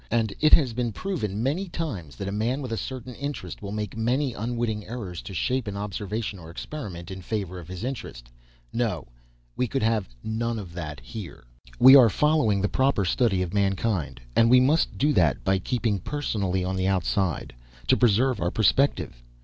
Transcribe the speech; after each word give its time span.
And 0.09 0.33
it 0.39 0.55
has 0.55 0.73
been 0.73 0.91
proved 0.93 1.29
many 1.29 1.69
times 1.69 2.15
that 2.15 2.27
a 2.27 2.31
man 2.31 2.63
with 2.63 2.71
a 2.71 2.75
certain 2.75 3.13
interest 3.13 3.61
will 3.61 3.71
make 3.71 3.95
many 3.95 4.33
unwitting 4.33 4.83
errors 4.87 5.21
to 5.21 5.31
shape 5.35 5.67
an 5.67 5.77
observation 5.77 6.39
or 6.39 6.49
experiment 6.49 7.11
in 7.11 7.21
favor 7.21 7.59
of 7.59 7.67
his 7.67 7.83
interest. 7.83 8.31
No, 8.73 9.05
we 9.55 9.67
could 9.67 9.83
have 9.83 10.09
none 10.23 10.57
of 10.57 10.73
that 10.73 11.01
here. 11.01 11.43
"We 11.77 11.95
are 11.95 12.09
following 12.09 12.61
the 12.61 12.67
proper 12.67 13.05
study 13.05 13.43
of 13.43 13.53
mankind 13.53 14.19
and 14.35 14.49
we 14.49 14.59
must 14.59 14.97
do 14.97 15.13
that 15.13 15.43
by 15.43 15.59
keeping 15.59 15.99
personally 15.99 16.63
on 16.63 16.77
the 16.77 16.87
outside, 16.87 17.53
to 17.85 17.95
preserve 17.95 18.41
our 18.41 18.49
perspective. 18.49 19.21